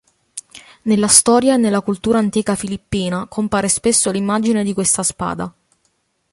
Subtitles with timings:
[0.85, 5.53] Nella storia e nella cultura antica filippina compare spesso l'immagine di questa spada.